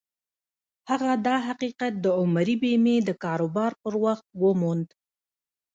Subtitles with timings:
[0.89, 4.87] هغه دا حقيقت د عمري بيمې د کاروبار پر وخت وموند.